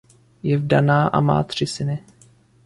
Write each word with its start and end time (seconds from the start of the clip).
Je 0.43 0.57
vdaná 0.57 1.07
a 1.07 1.19
má 1.19 1.43
tři 1.43 1.67
syny. 1.67 2.03